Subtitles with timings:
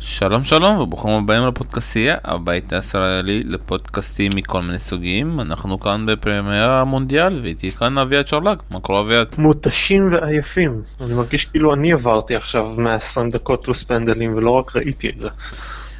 [0.00, 5.40] שלום שלום וברוכים הבאים לפודקאסייה, הבית הישראלי לפודקאסטים מכל מיני סוגים.
[5.40, 9.26] אנחנו כאן בפרמייר המונדיאל ואיתי כאן אביעד שרלג, מה קורה אביעד?
[9.38, 15.08] מותשים ועייפים, אני מרגיש כאילו אני עברתי עכשיו 120 דקות פלוס פנדלים ולא רק ראיתי
[15.10, 15.28] את זה.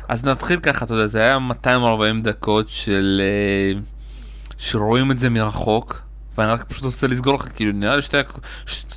[0.08, 3.20] אז נתחיל ככה, אתה יודע, זה היה 240 דקות של...
[3.22, 3.80] אה,
[4.58, 6.05] שרואים את זה מרחוק.
[6.39, 8.16] ואני רק פשוט רוצה לסגור לך, כאילו נראה לי שתי,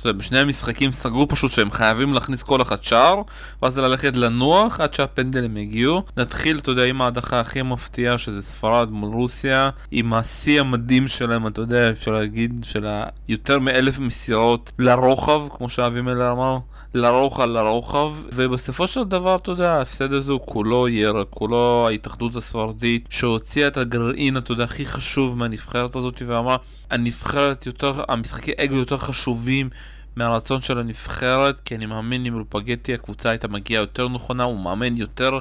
[0.04, 3.22] בשני המשחקים סגרו פשוט שהם חייבים להכניס כל אחד שער,
[3.62, 6.02] ואז ללכת לנוח עד שהפנדלים יגיעו.
[6.16, 11.46] נתחיל, אתה יודע, עם ההדחה הכי מפתיעה שזה ספרד מול רוסיה, עם השיא המדהים שלהם,
[11.46, 12.86] אתה יודע, אפשר להגיד, של
[13.28, 16.58] היותר מאלף מסירות לרוחב, כמו שאבי מלר אמר,
[16.94, 23.06] לרוחב לרוחב, ובסופו של דבר, אתה יודע, ההפסד הזה הוא כולו ירק, כולו ההתאחדות הספרדית,
[23.10, 26.56] שהוציאה את הגרעין, אתה יודע, הכי חשוב מהנבחרת הזאת, ואמרה,
[26.90, 29.68] הנבחרת יותר, המשחקי אגו יותר חשובים
[30.16, 34.96] מהרצון של הנבחרת, כי אני מאמין אם לופגטי הקבוצה הייתה מגיעה יותר נכונה, הוא מאמן
[34.96, 35.38] יותר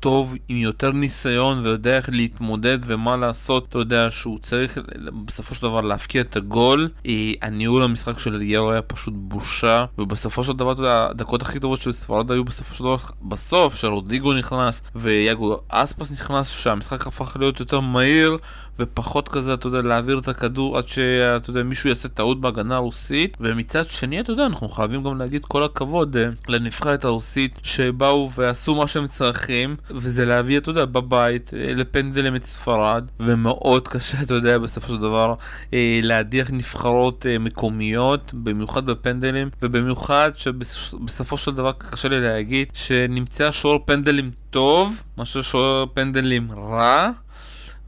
[0.00, 4.78] טוב, עם יותר ניסיון ויודע איך להתמודד ומה לעשות, אתה יודע שהוא צריך
[5.24, 6.88] בסופו של דבר להפקיע את הגול.
[7.06, 11.60] אה, הניהול המשחק של יארו היה פשוט בושה, ובסופו של דבר, אתה יודע, הדקות הכי
[11.60, 17.36] טובות של ספרד היו בסופו של דבר בסוף, שרודיגו נכנס ויאגו אספס נכנס, שהמשחק הפך
[17.40, 18.36] להיות יותר מהיר
[18.80, 23.36] ופחות כזה, אתה יודע, להעביר את הכדור עד שאתה יודע, מישהו יעשה טעות בהגנה הרוסית.
[23.40, 28.74] ומצד שני, אתה יודע, אנחנו חייבים גם להגיד כל הכבוד אה, לנבחרת הרוסית שבאו ועשו
[28.74, 29.76] מה שהם צריכים.
[29.90, 35.00] וזה להביא, אתה יודע, בבית אה, לפנדלים את ספרד, ומאוד קשה, אתה יודע, בסופו של
[35.00, 35.34] דבר,
[35.74, 43.50] אה, להדיח נבחרות אה, מקומיות, במיוחד בפנדלים, ובמיוחד שבסופו של דבר קשה לי להגיד שנמצא
[43.50, 47.10] שוער פנדלים טוב, מאשר שוער פנדלים רע.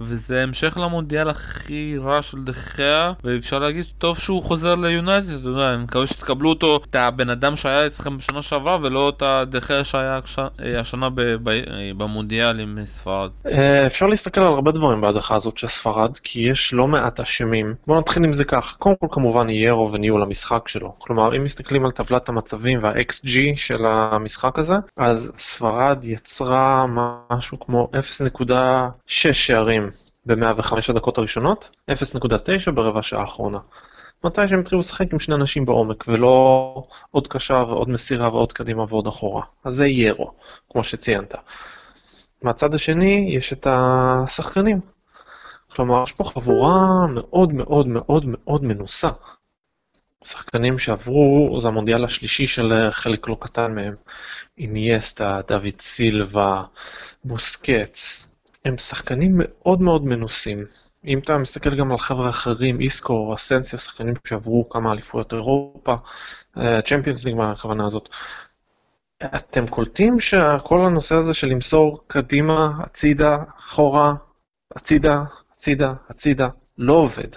[0.05, 5.75] וזה המשך למונדיאל הכי רע של דחיה, ואפשר להגיד טוב שהוא חוזר ליונייטד, אתה יודע,
[5.75, 10.21] אני מקווה שתקבלו אותו, את הבן אדם שהיה אצלכם בשנה שעברה, ולא את הדחיה שהיה
[10.63, 11.09] אה, השנה
[11.97, 13.31] במונדיאל עם ספרד.
[13.51, 17.75] אה, אפשר להסתכל על הרבה דברים בהדחה הזאת של ספרד, כי יש לא מעט אשמים.
[17.87, 20.95] בואו נתחיל עם זה כך, קודם כל כמובן ירו וניהול המשחק שלו.
[20.99, 26.87] כלומר, אם מסתכלים על טבלת המצבים וה-XG של המשחק הזה, אז ספרד יצרה
[27.31, 29.91] משהו כמו 0.6 שערים
[30.27, 33.59] ב-105 הדקות הראשונות, 0.9 ברבע שעה האחרונה.
[34.25, 38.85] מתי שהם התחילו לשחק עם שני אנשים בעומק, ולא עוד קשר ועוד מסירה ועוד קדימה
[38.89, 39.43] ועוד אחורה.
[39.65, 40.33] אז זה ירו,
[40.71, 41.35] כמו שציינת.
[42.43, 44.81] מהצד השני יש את השחקנים.
[45.71, 49.11] כלומר, יש פה חבורה מאוד מאוד מאוד מאוד מנוסה.
[50.25, 53.95] שחקנים שעברו, זה המונדיאל השלישי של חלק לא קטן מהם.
[54.59, 56.63] אינייסטה, דוד סילבה,
[57.25, 58.32] בוסקץ,
[58.65, 60.65] הם שחקנים מאוד מאוד מנוסים.
[61.05, 65.95] אם אתה מסתכל גם על חבר'ה אחרים, איסקו, אסנסיה, שחקנים שעברו כמה אליפויות אירופה,
[66.85, 68.09] צ'מפיונס ליג מהכוונה הזאת,
[69.25, 74.15] אתם קולטים שכל הנושא הזה של למסור קדימה, הצידה, אחורה,
[74.77, 75.23] הצידה,
[75.55, 77.29] הצידה, הצידה, לא עובד.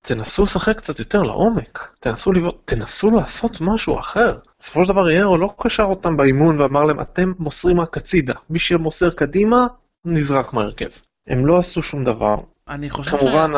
[0.00, 4.38] תנסו לשחק קצת יותר לעומק, תנסו לבעוט, תנסו לעשות משהו אחר.
[4.58, 8.58] בסופו של דבר יארו לא קשר אותם באימון ואמר להם, אתם מוסרים רק הצידה, מי
[8.58, 9.66] שמוסר קדימה,
[10.04, 10.90] נזרק מהרכב.
[11.26, 12.36] הם לא עשו שום דבר.
[12.68, 13.54] אני חושב כמובן ש...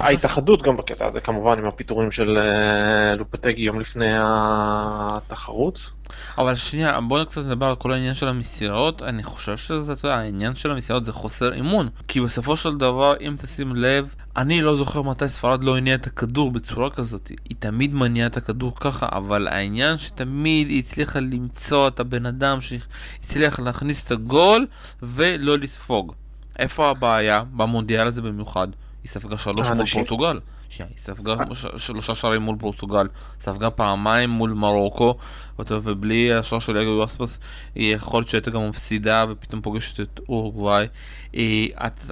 [0.00, 5.90] ההתאחדות גם בקטע הזה, כמובן עם הפיטורים של אה, לופטגי יום לפני התחרות.
[6.38, 10.16] אבל שנייה, בואו קצת נדבר על כל העניין של המסירות, אני חושב שזה, אתה יודע,
[10.16, 11.88] העניין של המסירות זה חוסר אימון.
[12.08, 16.06] כי בסופו של דבר, אם תשים לב, אני לא זוכר מתי ספרד לא הניעה את
[16.06, 17.28] הכדור בצורה כזאת.
[17.28, 22.58] היא תמיד מניעה את הכדור ככה, אבל העניין שתמיד היא הצליחה למצוא את הבן אדם
[22.60, 24.66] שהצליח להכניס את הגול
[25.02, 26.14] ולא לספוג.
[26.58, 27.42] איפה הבעיה?
[27.52, 28.68] במונדיאל הזה במיוחד.
[29.04, 30.40] היא ספגה שלוש מול פורטוגל.
[30.68, 31.34] שנייה, היא ספגה
[31.76, 33.06] שלושה שערים מול פורטוגל.
[33.40, 35.14] ספגה פעמיים מול מרוקו.
[35.58, 37.38] ובלי השער של אגו אספס,
[37.74, 40.86] היא יכול להיות שהייתה גם מפסידה ופתאום פוגשת את אורוגוואי.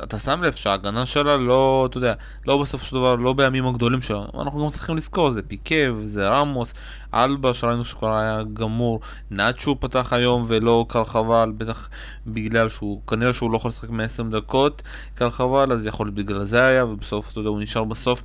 [0.03, 2.15] אתה שם לב שההגנה שלה לא, אתה יודע,
[2.47, 4.25] לא בסופו של דבר, לא בימים הגדולים שלה.
[4.41, 6.75] אנחנו גם צריכים לזכור, זה פיקה וזה רמוס,
[7.15, 11.89] אלבה שראינו שכבר היה גמור, נאצ'ו פתח היום ולא קל חבל, בטח
[12.27, 14.83] בגלל שהוא, כנראה שהוא לא יכול לשחק מ-20 דקות,
[15.15, 18.25] קל חבל, אז יכול להיות בגלל זה היה, ובסוף, אתה יודע, הוא נשאר בסוף.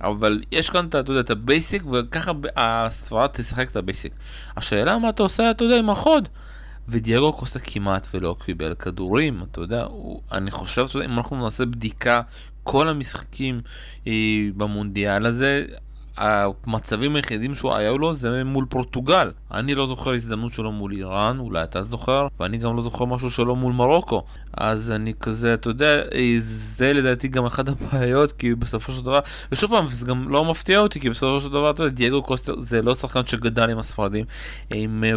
[0.00, 4.12] אבל יש כאן, אתה יודע, את ה basic, וככה הספרד תשחק את ה basic.
[4.56, 6.28] השאלה מה אתה עושה, אתה יודע, עם החוד.
[6.88, 12.20] ודייגו קוסטה כמעט ולא קיבל כדורים, אתה יודע, הוא, אני חושב שאם אנחנו נעשה בדיקה
[12.62, 13.60] כל המשחקים
[14.06, 14.12] אה,
[14.56, 15.64] במונדיאל הזה,
[16.16, 19.30] המצבים היחידים היה לו זה מול פורטוגל.
[19.52, 23.30] אני לא זוכר הזדמנות שלו מול איראן, אולי אתה זוכר, ואני גם לא זוכר משהו
[23.30, 24.22] שלו מול מרוקו.
[24.56, 26.02] אז אני כזה, אתה יודע,
[26.38, 29.20] זה לדעתי גם אחת הבעיות, כי בסופו של דבר,
[29.52, 32.60] ושוב פעם, זה גם לא מפתיע אותי, כי בסופו של דבר, אתה יודע, דייגו קוסטר
[32.60, 34.24] זה לא שחקן שגדל עם הספרדים,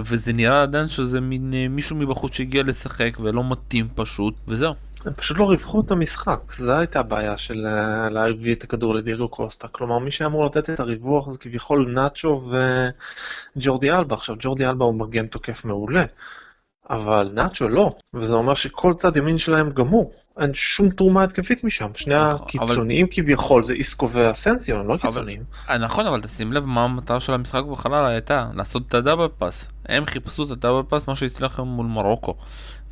[0.06, 4.74] וזה נראה עדיין שזה מין מישהו מבחוץ שהגיע לשחק ולא מתאים פשוט, וזהו.
[5.06, 9.28] הם פשוט לא ריווחו את המשחק, זו הייתה הבעיה של אה, להביא את הכדור לדייגו
[9.28, 9.68] קוסטה.
[9.68, 12.52] כלומר, מי שאמור לתת את הריווח זה כביכול נאצ'ו
[13.56, 14.16] וג'ורדי אלבה.
[14.16, 16.04] עכשיו, ג'ורדי אלבה הוא מגן תוקף מעולה,
[16.90, 20.14] אבל נאצ'ו לא, וזה אומר שכל צד ימין שלהם גמור.
[20.38, 23.16] אין שום תרומה התקפית משם, שני נכון, הקיצוניים אבל...
[23.16, 25.44] כביכול זה איסקו ואסנסיו, הם לא קיצוניים.
[25.70, 29.68] אה, נכון, אבל תשים לב מה המטרה של המשחק בחלל הייתה, לעשות את הדאבל פאס.
[29.86, 32.36] הם חיפשו את הדאבל פאס, מה שהצליח להם מול מרוקו.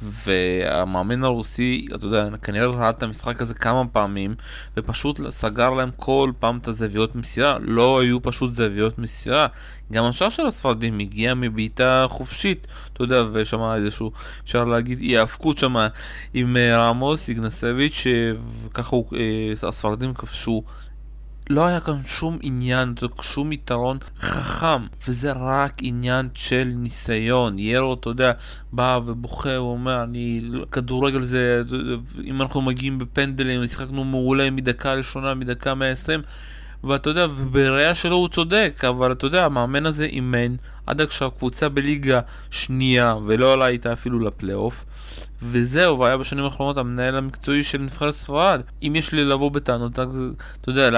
[0.02, 4.36] והמאמן הרוסי, אתה יודע, כנראה ראה את המשחק הזה כמה פעמים,
[4.78, 7.58] ופשוט סגר להם כל פעם את הזוויות מסירה.
[7.62, 9.48] לא היו פשוט זוויות מסירה.
[9.92, 14.12] גם השאר של הספרדים הגיע מבעיטה חופשית, אתה יודע, ושם איזשהו,
[14.44, 15.76] אפשר להגיד, היאבקות שם
[16.34, 18.08] עם אה, רמוס, איגנסביץ',
[18.66, 20.64] וככה אה, הספרדים כבשו.
[21.50, 27.60] לא היה כאן שום עניין, שום יתרון חכם, וזה רק עניין של ניסיון.
[27.60, 28.32] ירו, אתה יודע,
[28.72, 30.42] בא ובוכה, הוא אומר, אני,
[30.72, 31.62] כדורגל זה,
[32.24, 36.22] אם אנחנו מגיעים בפנדלים, שיחקנו מעולה מדקה ראשונה, מדקה 120,
[36.84, 40.56] ואתה יודע, ובראייה שלו הוא צודק, אבל אתה יודע, המאמן הזה אימן
[40.88, 42.20] עד עכשיו קבוצה בליגה
[42.52, 44.86] שנייה, ולא עלה איתה אפילו לפלייאוף.
[45.42, 48.62] וזהו, והיה בשנים האחרונות המנהל המקצועי של נבחרת ספרד.
[48.84, 50.00] אם יש לי לבוא בטענות,
[50.62, 50.90] אתה יודע,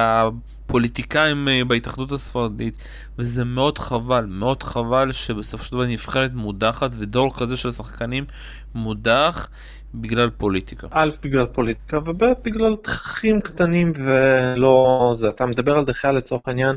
[0.69, 2.77] לפוליטיקאים אה, בהתאחדות הספרדית,
[3.19, 8.25] וזה מאוד חבל, מאוד חבל שבסופו של דבר נבחרת מודחת ודור כזה של שחקנים
[8.75, 9.50] מודח
[9.94, 10.88] בגלל פוליטיקה.
[10.91, 15.30] א', בגלל פוליטיקה, וב', בגלל תככים קטנים ולא זה.
[15.30, 16.75] אתה מדבר על דחייה לצורך העניין,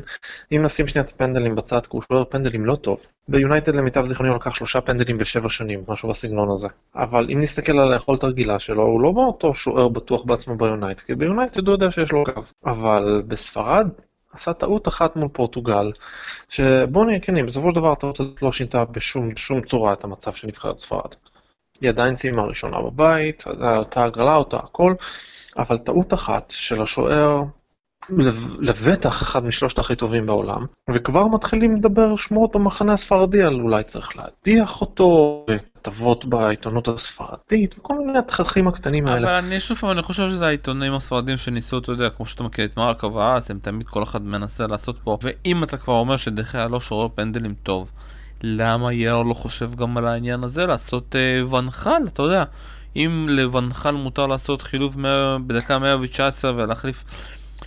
[0.51, 3.05] אם נשים שנייה את הפנדלים בצד, כי הוא שוער פנדלים לא טוב.
[3.27, 6.67] ביונייטד למיטב זיכרוני הוא לקח שלושה פנדלים בשבע שנים, משהו בסגנון הזה.
[6.95, 11.15] אבל אם נסתכל על היכולת הרגילה שלו, הוא לא באותו שוער בטוח בעצמו ביונייטד, כי
[11.15, 12.51] ביונייטד הוא יודע שיש לו גב.
[12.65, 13.87] אבל בספרד,
[14.33, 15.91] עשה טעות אחת מול פורטוגל,
[16.49, 20.47] שבוא נהיה כנים, בסופו של דבר הטעות הזאת לא שינתה בשום צורה את המצב של
[20.47, 21.15] נבחרת ספרד.
[21.83, 23.43] היא עדיין סיימה ראשונה בבית,
[23.77, 24.93] אותה הגרלה, אותה הכל,
[25.57, 27.41] אבל טעות אחת של השוער,
[28.59, 34.11] לבטח אחד משלושת הכי טובים בעולם, וכבר מתחילים לדבר שמועות במחנה הספרדי על אולי צריך
[34.17, 39.27] להדיח אותו, וכתבות בעיתונות הספרדית, וכל מיני התככים הקטנים האלה.
[39.27, 42.65] אבל אני שוב פעם, אני חושב שזה העיתונאים הספרדים שניסו, אתה יודע, כמו שאתה מכיר
[42.65, 46.67] את מרק אבאס, הם תמיד כל אחד מנסה לעשות פה, ואם אתה כבר אומר שדחיה
[46.67, 47.91] לא שורר פנדלים טוב,
[48.43, 52.43] למה יאיר לא חושב גם על העניין הזה לעשות אה, ונחל, אתה יודע,
[52.95, 54.95] אם לוונחל מותר לעשות חילוף
[55.47, 57.03] בדקה 119 ולהחליף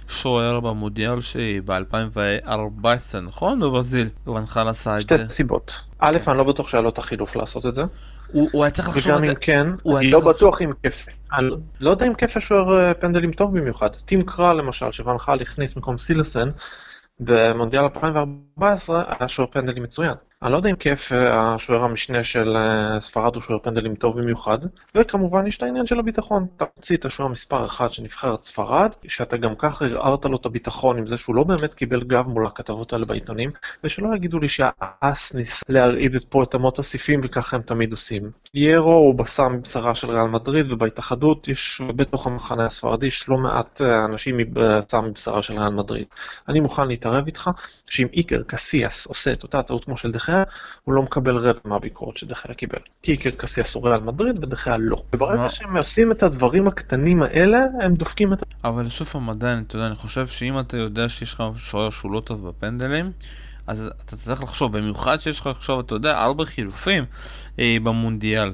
[0.08, 3.60] שוער במודיאל שב-2014, נכון?
[3.60, 5.18] בברזיל, ונחל עשה את זה.
[5.18, 5.86] שתי סיבות.
[5.98, 7.82] א', אני לא בטוח שהיה לו את החילוף לעשות את זה.
[8.32, 9.24] הוא, הוא היה צריך לחשוב על זה.
[9.24, 9.66] וגם אם כן,
[9.98, 11.06] אני לא בטוח אם כיף.
[11.32, 11.48] אני
[11.80, 13.88] לא יודע אם כיף שוער אה, פנדלים טוב במיוחד.
[13.88, 16.48] טים קרא למשל, שוואנחל הכניס במקום סילסן,
[17.20, 20.14] במונדיאל 2014 היה שוער פנדלים מצוין.
[20.42, 24.18] אני לא יודע אם כיף אה, השוער המשנה של אה, ספרד הוא שוער פנדלים טוב
[24.18, 24.58] במיוחד,
[24.94, 26.46] וכמובן יש את העניין של הביטחון.
[26.56, 30.46] אתה מוציא את השוער מספר אחת של נבחרת ספרד, שאתה גם ככה ערערת לו את
[30.46, 33.50] הביטחון עם זה שהוא לא באמת קיבל גב מול הכתבות האלה בעיתונים,
[33.84, 38.30] ושלא יגידו לי שהאס ניסה להרעיד פה את אמות הסיפים וככה הם תמיד עושים.
[38.54, 43.80] ירו הוא בשר מבשרה של ריאל מדריד, ובהתאחדות יש בתוך המחנה הספרדי יש לא מעט
[43.80, 46.06] אה, אנשים מבשר מבשרה של ריאל מדריד.
[46.48, 47.50] אני מוכן להתערב איתך
[47.86, 50.42] שאם איקר קסיאס עושה את אותה טעות כמו של דחיה,
[50.84, 52.78] הוא לא מקבל רבע מהביקורת שדחיה קיבל.
[53.02, 54.96] כי איקר קסיאס הוא ריאל מדריד ודחיה לא.
[55.12, 58.42] וברגע שהם עושים את הדברים הקטנים האלה, הם דופקים את...
[58.64, 62.12] אבל שוב פעם עדיין, אתה יודע, אני חושב שאם אתה יודע שיש לך שוער שהוא
[62.12, 63.12] לא טוב בפנדלים,
[63.66, 67.04] אז אתה צריך לחשוב, במיוחד שיש לך עכשיו, אתה יודע, ארבע חילופים
[67.58, 68.52] אה, במונדיאל.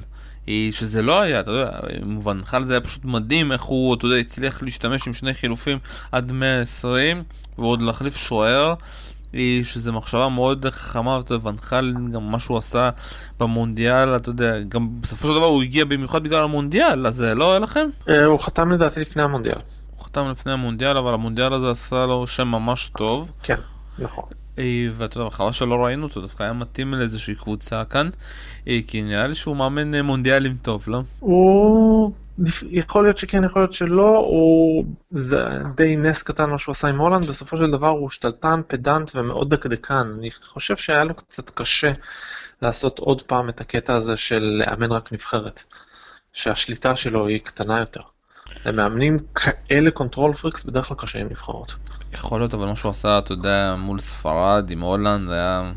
[0.49, 1.71] אה, שזה לא היה, אתה יודע,
[2.01, 5.77] במובן בכלל זה היה פשוט מדהים איך הוא, אתה יודע, הצליח להשתמש עם שני חילופים
[6.11, 7.23] עד 120
[7.57, 8.73] ועוד להחליף שוער
[9.63, 12.89] שזה מחשבה מאוד חכמה, ואתה יודע, ונחל גם מה שהוא עשה
[13.39, 17.51] במונדיאל, אתה יודע, גם בסופו של דבר הוא הגיע במיוחד בגלל המונדיאל, אז זה לא
[17.51, 17.89] היה לכם?
[18.09, 19.57] אה, הוא חתם לדעתי לפני המונדיאל.
[19.95, 23.31] הוא חתם לפני המונדיאל, אבל המונדיאל הזה עשה לו שם ממש טוב.
[23.43, 23.57] כן,
[23.99, 24.23] נכון.
[24.59, 28.09] אה, ואתה יודע, חבל שלא ראינו אותו, דווקא היה מתאים לאיזושהי קבוצה כאן,
[28.67, 31.01] אה, כי נראה לי שהוא מאמן מונדיאלים טוב, לא?
[31.19, 32.13] הוא...
[32.69, 36.97] יכול להיות שכן, יכול להיות שלא, הוא, זה די נס קטן מה שהוא עשה עם
[36.97, 40.13] הולנד, בסופו של דבר הוא שתלטן, פדנט ומאוד דקדקן.
[40.19, 41.91] אני חושב שהיה לו קצת קשה
[42.61, 45.63] לעשות עוד פעם את הקטע הזה של לאמן רק נבחרת,
[46.33, 48.01] שהשליטה שלו היא קטנה יותר.
[48.65, 51.75] הם מאמנים כאלה control freaks, בדרך כלל קשה עם נבחרות.
[52.13, 55.71] יכול להיות, אבל מה שהוא עשה, אתה יודע, מול ספרד, עם הולנד, זה היה...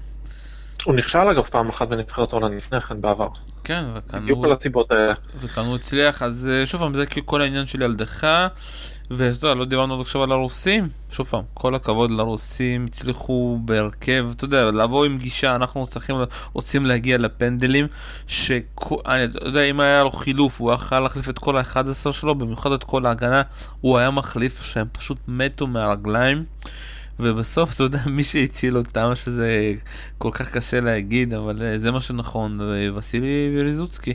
[0.87, 3.29] הוא נכשל אגב פעם אחת בנבחרת הולנד לפני כן בעבר.
[3.65, 5.15] כן, בדיוק על הסיבות האלה.
[5.41, 8.27] וכאן הוא הצליח, אז אה, שוב פעם, זה כל העניין של ילדך,
[9.11, 14.27] ואתה יודע, לא דיברנו עד עכשיו על הרוסים, שוב פעם, כל הכבוד לרוסים, הצליחו בהרכב,
[14.37, 16.17] אתה יודע, לבוא עם גישה, אנחנו צריכים,
[16.53, 17.87] רוצים להגיע לפנדלים,
[18.27, 18.63] שאני
[19.45, 23.07] יודע, אם היה לו חילוף, הוא יכול להחליף את כל ה-11 שלו, במיוחד את כל
[23.07, 23.43] ההגנה,
[23.81, 26.45] הוא היה מחליף, שהם פשוט מתו מהרגליים.
[27.21, 29.75] ובסוף, אתה יודע, מי שהציל אותם, שזה
[30.19, 32.61] כל כך קשה להגיד, אבל אה, זה מה שנכון,
[32.95, 34.13] וסילי וריזוצקי.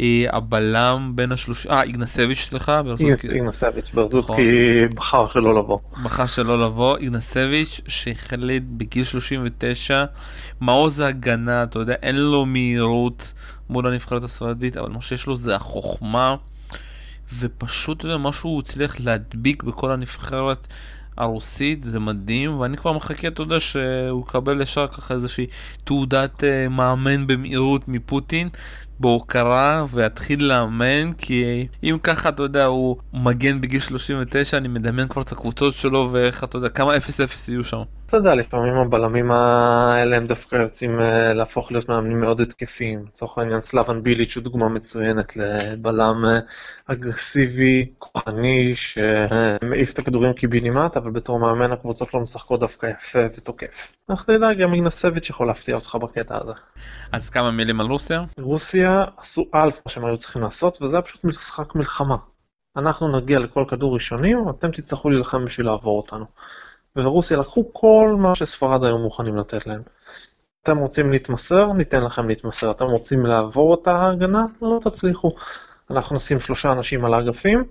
[0.00, 3.34] אה, הבלם בין השלושה, אה, איגנסביץ', סליחה, ברזוצקי.
[3.34, 4.96] איגנסביץ', ברזוצקי נכון.
[4.96, 5.78] בחר שלא לבוא.
[6.02, 10.04] בחר שלא לבוא, איגנסביץ', שהחליט בגיל 39,
[10.60, 13.32] מעוז ההגנה, אתה יודע, אין לו מהירות
[13.70, 16.36] מול הנבחרת הספרדית, אבל מה שיש לו זה החוכמה,
[17.38, 20.66] ופשוט, אתה יודע, מה שהוא הצליח להדביק בכל הנבחרת.
[21.18, 25.46] הרוסית, זה מדהים, ואני כבר מחכה, אתה יודע, שהוא יקבל ישר ככה איזושהי
[25.84, 28.48] תעודת uh, מאמן במהירות מפוטין,
[29.00, 35.22] בהוקרה, ויתחיל לאמן, כי אם ככה, אתה יודע, הוא מגן בגיל 39, אני מדמיין כבר
[35.22, 36.98] את הקבוצות שלו, ואיך, אתה יודע, כמה 0-0
[37.48, 37.82] יהיו שם.
[38.08, 43.04] אתה יודע, לפעמים הבלמים האלה הם דווקא יוצאים אה, להפוך להיות מאמנים מאוד התקפיים.
[43.06, 46.38] לצורך העניין סלאבן ביליץ' הוא דוגמה מצוינת לבלם אה,
[46.86, 53.92] אגרסיבי, כוחני, שמעיף את הכדורים קיבינימט, אבל בתור מאמן הקבוצות שלו משחקות דווקא יפה ותוקף.
[54.10, 56.52] אנחנו נדע, גם איגנסביץ' יכול להפתיע אותך בקטע הזה.
[57.12, 58.24] אז כמה מילים על רוסיה?
[58.40, 62.16] רוסיה עשו אלף מה שהם היו צריכים לעשות, וזה היה פשוט משחק מלחמה.
[62.76, 66.24] אנחנו נגיע לכל כדור ראשוני, אתם תצטרכו להילחם בשביל לעבור אותנו.
[66.96, 69.82] ורוסיה לקחו כל מה שספרד היו מוכנים לתת להם.
[70.62, 71.72] אתם רוצים להתמסר?
[71.72, 72.70] ניתן לכם להתמסר.
[72.70, 74.44] אתם רוצים לעבור את ההגנה?
[74.62, 75.32] לא תצליחו.
[75.90, 77.64] אנחנו נשים שלושה אנשים על האגפים,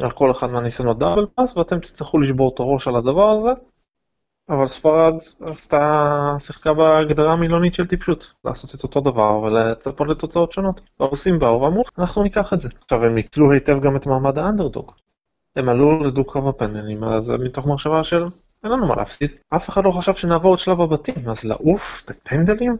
[0.00, 3.50] על כל אחד מהניסיונות דאבל פאס, ואתם תצטרכו לשבור את הראש על הדבר הזה.
[4.48, 10.80] אבל ספרד עשתה, שיחקה בהגדרה המילונית של טיפשות, לעשות את אותו דבר ולצפות לתוצאות שונות.
[11.00, 12.68] והרוסים באו ואמרו, אנחנו ניקח את זה.
[12.82, 14.92] עכשיו הם ניצלו היטב גם את מעמד האנדרדוג.
[15.56, 18.26] הם עלו לדו-קרב הפנדלים, אז מתוך מחשבה של
[18.64, 19.32] אין לנו מה להפסיד.
[19.56, 22.76] אף אחד לא חשב שנעבור את שלב הבתים, אז לעוף בפנדלים?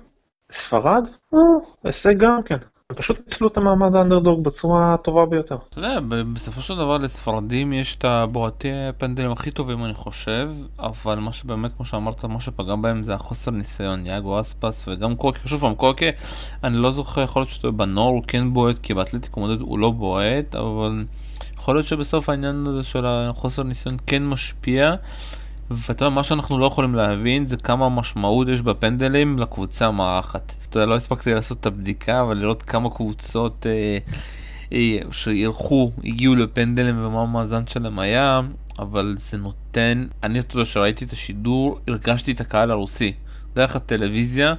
[0.53, 1.09] ספרד?
[1.33, 1.45] או, אה,
[1.85, 2.57] הישג גם כן.
[2.91, 5.57] הם פשוט ניצלו את המעמד האנדרדוג בצורה הטובה ביותר.
[5.71, 5.99] אתה יודע,
[6.33, 11.73] בסופו של דבר לספרדים יש את הבועטי הפנדלים הכי טובים אני חושב, אבל מה שבאמת,
[11.77, 16.09] כמו שאמרת, מה שפגע בהם זה החוסר ניסיון, יאגו אספס וגם קוקי, שוב פעם, קוקי,
[16.65, 19.91] אני לא זוכר, יכול להיות שאתה בנור הוא כן בועט, כי באתלטיקו מודד הוא לא
[19.91, 21.05] בועט, אבל
[21.59, 24.95] יכול להיות שבסוף העניין הזה של החוסר ניסיון כן משפיע.
[25.71, 30.55] ואתה יודע, מה שאנחנו לא יכולים להבין זה כמה משמעות יש בפנדלים לקבוצה המארחת.
[30.69, 33.99] אתה יודע, לא הספקתי לעשות את הבדיקה, אבל לראות כמה קבוצות אה,
[34.73, 38.41] אה, שילכו, הגיעו לפנדלים ומה המאזן שלהם היה,
[38.79, 43.13] אבל זה נותן, אני, אתה יודע, כשראיתי את השידור, הרגשתי את הקהל הרוסי.
[43.55, 44.55] דרך הטלוויזיה,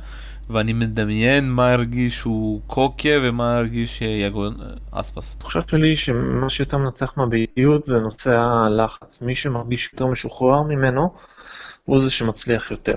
[0.49, 4.57] ואני מדמיין מה הרגישו קוקה ומה הרגיש יגון
[4.91, 5.35] אספס.
[5.37, 9.21] התחושה שלי שמה שיותר מנצח מהביתיות זה נושא הלחץ.
[9.21, 11.13] מי שמרגיש יותר משוחרר ממנו,
[11.85, 12.95] הוא זה שמצליח יותר.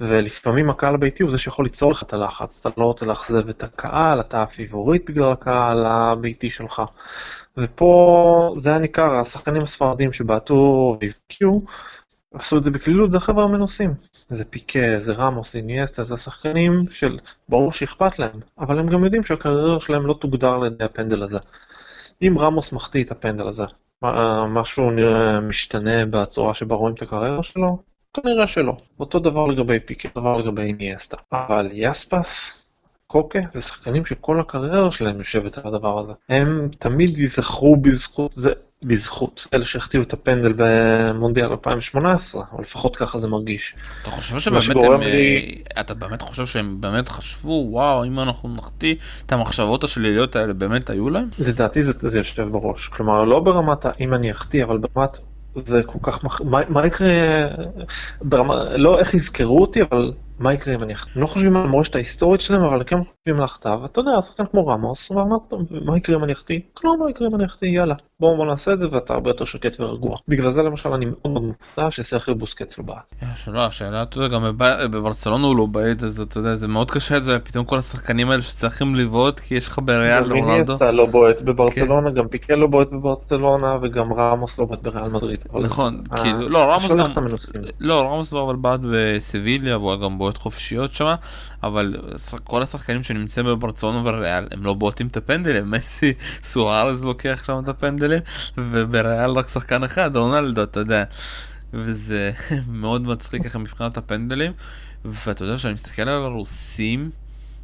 [0.00, 2.66] ולפעמים הקהל הביתי הוא זה שיכול ליצור לך את הלחץ.
[2.66, 6.82] אתה לא רוצה לאכזב את הקהל, אתה הפיבוריט בגלל הקהל הביתי שלך.
[7.56, 11.64] ופה זה היה ניכר, השחקנים הספרדים שבעטו והבקיעו,
[12.32, 13.94] עשו את זה בקלילות, זה החבר'ה המנוסים.
[14.28, 19.24] זה פיקה, זה רמוס, איניאסטה, זה השחקנים של ברור שאכפת להם, אבל הם גם יודעים
[19.24, 21.38] שהקריירה שלהם לא תוגדר על ידי הפנדל הזה.
[22.22, 23.62] אם רמוס מחטיא את הפנדל הזה,
[24.48, 27.78] משהו נראה משתנה בצורה שבה רואים את הקריירה שלו?
[28.14, 28.76] כנראה שלא.
[29.00, 31.16] אותו דבר לגבי פיקה, דבר לגבי איניאסטה.
[31.32, 32.64] אבל יספס,
[33.06, 36.12] קוקה, זה שחקנים שכל הקריירה שלהם יושבת על הדבר הזה.
[36.28, 38.52] הם תמיד ייזכרו בזכות זה.
[38.84, 43.74] בזכות אלה שהחטיאו את הפנדל במונדיאל 2018, או לפחות ככה זה מרגיש.
[44.02, 45.62] אתה חושב שבאמת הם, לי...
[45.80, 48.94] אתה באמת חושב שהם באמת חשבו, וואו, אם אנחנו נחטיא,
[49.26, 51.28] את המחשבות השליליות האלה באמת היו להם?
[51.38, 52.88] לדעתי זה, זה יושב בראש.
[52.88, 55.18] כלומר, לא ברמת האם אני אחטיא, אבל ברמת
[55.54, 56.40] זה כל כך, מח...
[56.40, 57.10] מה, מה יקרה,
[58.22, 60.12] ברמה, לא איך יזכרו אותי, אבל
[60.42, 60.94] מה יקרה אם אני?
[61.16, 63.78] לא חושבים על המורשת ההיסטורית שלהם, אבל כן חושבים על הכתב.
[63.84, 65.10] אתה יודע, שחקן כמו רמוס,
[65.84, 66.60] מה יקרה אם אני אחטיא?
[66.74, 67.94] כלום לא יקרה אם אני אחטיא, יאללה.
[68.20, 70.16] בואו בוא נעשה את זה ואתה הרבה יותר שקט ורגוע.
[70.28, 73.14] בגלל זה למשל אני מאוד מאוד מופתע שסרחי בוסקץ לא בעט.
[73.36, 74.44] שלא, השאלה, אתה יודע, גם
[74.90, 78.42] בברצלונה הוא לא בעט, אז אתה יודע, זה מאוד קשה, זה פתאום כל השחקנים האלה
[78.42, 80.76] שצריכים לבעוט, כי יש לך בריאל רונלדו.
[80.80, 82.16] גם לא בועט בברצלונה, כן.
[82.16, 85.44] גם פיקל לא בועט בברצלונה, וגם רמוס לא בועט בריאל מדריד.
[85.60, 87.26] נכון, כאילו, לא, רמוס גם,
[87.80, 91.14] לא, רמוס אבל בעט בסביליה, והוא גם בועט חופשיות שם,
[91.62, 91.96] אבל
[92.44, 96.12] כל השחקנים שנמצאים בברצלונה וריאל, הם לא בועטים את הפנדלים, מסי,
[96.42, 97.92] סוארז לוקח שם את הפנדלים.
[97.92, 98.20] פנדלים,
[98.56, 101.04] ובריאל רק שחקן אחד, רונלדו, אתה יודע.
[101.72, 102.32] וזה
[102.68, 104.52] מאוד מצחיק ככה מבחינת הפנדלים,
[105.04, 107.10] ואתה יודע שאני מסתכל על הרוסים,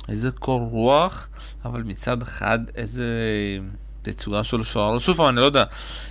[0.09, 1.29] איזה קור רוח,
[1.65, 3.05] אבל מצד אחד איזה...
[4.13, 4.99] תצוגה של שוער.
[4.99, 5.65] שוב פעם, אני לא יודע,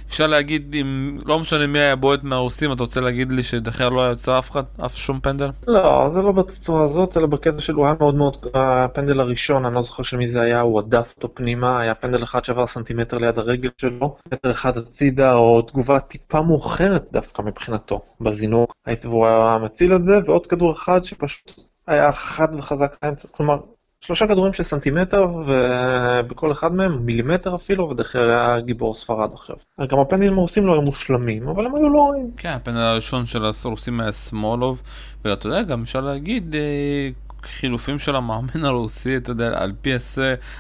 [0.08, 4.02] אפשר להגיד, אם לא משנה מי היה בועט מהרוסים, אתה רוצה להגיד לי שדחיה לא
[4.02, 5.50] היה יוצא אף אחד, אף שום פנדל?
[5.68, 9.82] לא, זה לא בצורה הזאת, אלא בקטע שלו היה מאוד מאוד, הפנדל הראשון, אני לא
[9.82, 13.40] זוכר של מי זה היה, הוא הדף אותו פנימה, היה פנדל אחד שעבר סנטימטר ליד
[13.40, 18.74] הרגל שלו, מטר אחד הצידה, או תגובה טיפה מאוחרת דווקא מבחינתו, בזינוק,
[19.04, 21.52] והוא היה מציל את זה, ועוד כדור אחד שפשוט
[21.88, 22.96] היה חד וחזק
[23.32, 23.58] כלומר,
[24.02, 29.56] שלושה כדורים של סנטימטר, ובכל אחד מהם מילימטר אפילו, ודחי היה גיבור ספרד עכשיו.
[29.90, 32.32] גם הפנדלים הרוסים לא היו מושלמים, אבל הם היו לא רואים.
[32.38, 34.82] כן, הפנדל הראשון של הרוסים היה סמולוב,
[35.26, 37.10] ואתה יודע, גם אפשר להגיד, אה,
[37.44, 40.20] חילופים של המאמן הרוסי, אתה יודע, על פי, הס...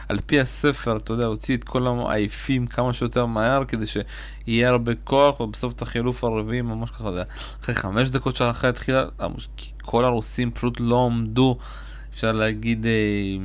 [0.10, 4.92] על פי הספר, אתה יודע, הוציא את כל העייפים כמה שיותר מהר, כדי שיהיה הרבה
[5.04, 7.10] כוח, ובסוף את החילוף הרביעי ממש ככה,
[7.64, 9.06] אחרי חמש דקות שאחרי התחילה,
[9.82, 11.58] כל הרוסים פשוט לא עמדו.
[12.18, 13.38] אפשר להגיד אה,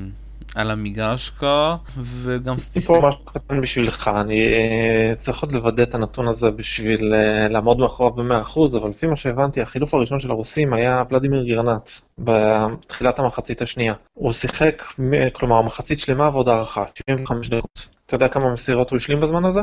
[0.55, 3.00] על המגרש כבר, וגם סטטיסטיקה.
[3.00, 7.79] פה משהו קטן בשבילך, אני אה, צריך עוד לוודא את הנתון הזה בשביל אה, לעמוד
[7.79, 13.62] מאחוריו ב-100%, אבל לפי מה שהבנתי, החילוף הראשון של הרוסים היה ולדימיר גרנט, בתחילת המחצית
[13.62, 13.95] השנייה.
[14.14, 14.83] הוא שיחק,
[15.33, 17.88] כלומר, מחצית שלמה ועוד הערכה, 75 דקות.
[18.07, 19.61] אתה יודע כמה מסירות הוא השלים בזמן הזה?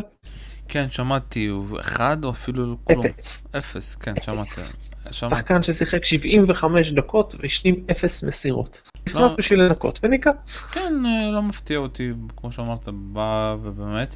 [0.67, 3.05] כן, שמעתי, הוא אחד או אפילו כלום.
[3.05, 3.47] אפס.
[3.57, 4.88] אפס, כן, שמעתי.
[5.11, 8.81] שחקן ששיחק 75 דקות והשלים אפס מסירות.
[9.07, 9.37] נכנס לא.
[9.37, 10.31] בשביל לנקות וניקה.
[10.71, 14.15] כן, אה, לא מפתיע אותי, כמו שאמרת, בא ובאמת.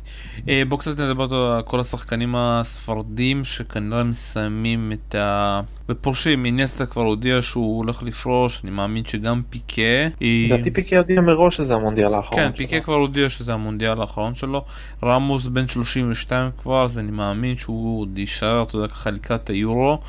[0.50, 5.62] אה, בואו קצת נדבר על כל השחקנים הספרדים שכנראה מסיימים את ה...
[5.90, 9.82] ופורשים, אינסטה כבר הודיע שהוא הולך לפרוש, אני מאמין שגם פיקה.
[10.22, 12.50] אה, לדעתי פיקה הודיע מראש שזה המונדיאל האחרון שלו.
[12.50, 14.66] כן, פיקה כבר הודיע שזה המונדיאל האחרון שלו.
[15.04, 20.00] רמוס בן 32 כבר, אז אני מאמין שהוא עוד יישאר, אתה יודע, ככה לקראת היורו.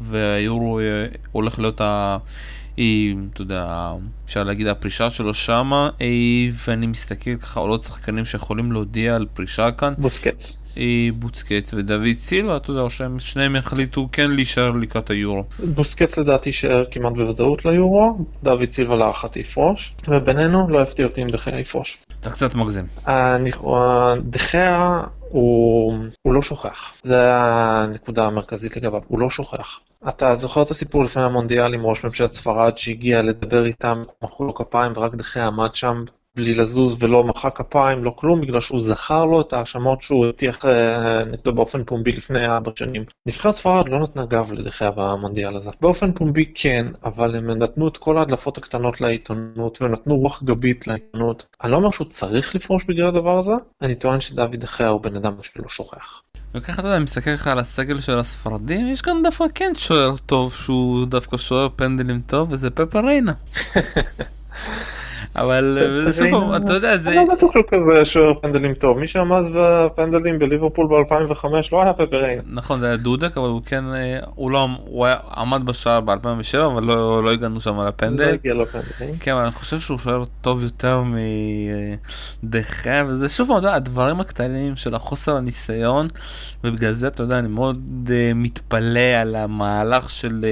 [0.00, 2.18] והיורו אה, הולך להיות ה...
[3.32, 3.92] אתה יודע,
[4.24, 6.06] אפשר להגיד הפרישה שלו שמה, אה,
[6.66, 9.94] ואני מסתכל ככה על עוד שחקנים שיכולים להודיע על פרישה כאן.
[9.98, 10.74] בוסקץ.
[10.78, 15.44] אה, בוסקץ ודוד סילבה, אתה יודע, או שהם שניהם יחליטו כן להישאר לקראת היורו.
[15.58, 21.30] בוסקץ לדעתי יישאר כמעט בוודאות ליורו, דוד סילבה להערכתי יפרוש, ובינינו לא יפתיע אותי אם
[21.30, 21.98] דחיה יפרוש.
[22.20, 22.86] אתה קצת מגזים.
[24.30, 25.00] דחיה
[25.34, 29.80] הוא, הוא לא שוכח, זה הנקודה המרכזית לגביו, הוא לא שוכח.
[30.08, 34.54] אתה זוכר את הסיפור לפני המונדיאל עם ראש ממשלת ספרד שהגיע לדבר איתם, מחאו לו
[34.54, 36.04] כפיים ורק דחיה עמד שם
[36.36, 40.64] בלי לזוז ולא מחא כפיים, לא כלום, בגלל שהוא זכר לו את ההאשמות שהוא הטיח
[40.64, 43.04] אה, נגדו באופן פומבי לפני ארבע שנים.
[43.26, 45.70] נבחרת ספרד לא נתנה גב לדחיה במונדיאל הזה.
[45.80, 50.86] באופן פומבי כן, אבל הם נתנו את כל ההדלפות הקטנות לעיתונות, והם נתנו רוח גבית
[50.86, 51.46] לעיתונות.
[51.62, 55.16] אני לא אומר שהוא צריך לפרוש בגלל הדבר הזה, אני טוען שדוד דחיה הוא בן
[55.16, 56.22] אדם שלא שוכח.
[56.54, 60.14] וככה אתה יודע, אני מסתכל לך על הסגל של הספרדים, יש כאן דווקא כן שוער
[60.26, 63.32] טוב שהוא דווקא שוער פנדלים טוב, וזה פפר ריינה.
[65.36, 67.10] אבל בסוף אה, אתה יודע זה...
[67.10, 71.92] אני לא בטוח שהוא כזה שוער פנדלים טוב, מי שעמד בפנדלים בליברפול ב-2005 לא היה
[71.92, 72.40] פפריין.
[72.46, 76.84] נכון זה היה דודק אבל הוא כן, אה, הוא לא, הוא עמד בשער ב-2007 אבל
[76.84, 78.24] לא, לא הגענו שם לפנדל.
[78.24, 79.16] לא הגיע לפנדלים.
[79.20, 81.02] כן אבל אני חושב שהוא שוער טוב יותר
[82.42, 86.08] מדחה וזה שוב אתה יודע, הדברים הקטנים של החוסר הניסיון
[86.64, 90.44] ובגלל זה אתה יודע אני מאוד אה, מתפלא על המהלך של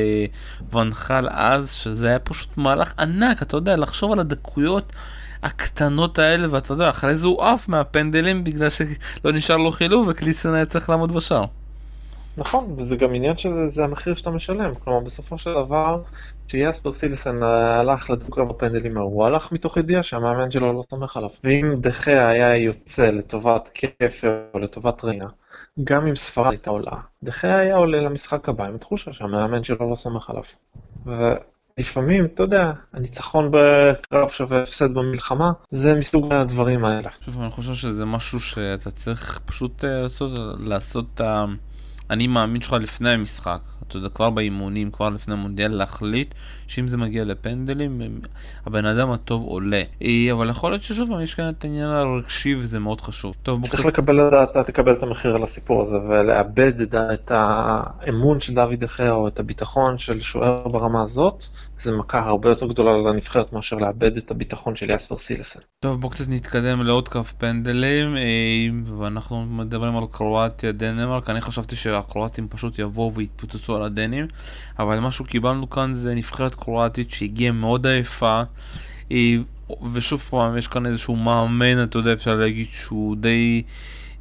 [0.73, 4.72] ונחל אז שזה היה פשוט מהלך ענק אתה יודע לחשוב על הדקויות.
[4.79, 4.93] הטעויות
[5.43, 10.55] הקטנות האלה, ואתה יודע, אחרי זה הוא עף מהפנדלים בגלל שלא נשאר לו חילוב וקליסן
[10.55, 11.45] היה צריך לעמוד בשער.
[12.37, 14.75] נכון, וזה גם עניין של זה המחיר שאתה משלם.
[14.75, 16.03] כלומר, בסופו של דבר,
[16.49, 21.31] כשיאספר סילסן הלך לדוקר בפנדלים האלה, הוא הלך מתוך ידיעה שהמאמן שלו לא תומך עליו.
[21.45, 25.27] ואם דחה היה יוצא לטובת כפר או לטובת רינה,
[25.85, 29.95] גם אם ספרד הייתה עולה, דחה היה עולה למשחק הבא עם תחושה שהמאמן שלו לא
[29.95, 30.45] סומך עליו.
[31.79, 37.09] לפעמים, אתה יודע, הניצחון בקרב שווה הפסד במלחמה, זה מסוג הדברים האלה.
[37.25, 41.45] שוב, אני חושב שזה משהו שאתה צריך פשוט אה, לעשות, לעשות את ה...
[42.11, 43.61] אני מאמין שלך לפני המשחק.
[43.89, 46.35] אתה יודע, כבר באימונים, כבר לפני המונדיאל, להחליט
[46.73, 48.01] שאם זה מגיע לפנדלים,
[48.67, 49.83] הבן אדם הטוב עולה.
[50.03, 53.35] אה, אבל יכול להיות ששוב יש כאן את העניין הרגשי וזה מאוד חשוב.
[53.43, 58.83] טוב, צריך לקבל לדעת, תקבל את המחיר על הסיפור הזה ולאבד את האמון של דוד
[58.85, 61.45] אחר או את הביטחון של שוער ברמה הזאת,
[61.79, 65.61] זה מכה הרבה יותר גדולה לנבחרת מאשר לאבד את הביטחון של יאספר סילסן.
[65.81, 68.23] טוב, בואו קצת נתקדם לעוד קרב פנדלים, אה,
[68.99, 74.27] ואנחנו מדברים על קרואטיה, דנמרק, אני חשבתי שהקרואטים פשוט יבואו ויתפוצצו על הדנים,
[74.79, 78.43] אבל מה שקיבלנו כאן זה נבחרת קרואטית שהגיעה מאוד עייפה.
[79.93, 83.63] ושוב פעם, יש כאן איזשהו מאמן, אתה יודע, אפשר להגיד שהוא די...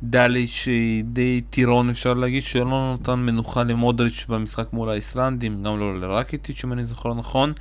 [0.03, 0.67] דליץ'
[1.03, 6.73] די טירון אפשר להגיד, שלא נתן מנוחה למודריץ' במשחק מול האיסלנדים, גם לא לרקיטיץ' אם
[6.73, 7.53] אני זוכר נכון,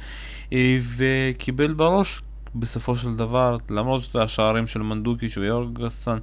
[0.53, 2.21] אה, וקיבל בראש
[2.55, 6.19] בסופו של דבר, למרות השערים של מנדוקיץ' ויורגסון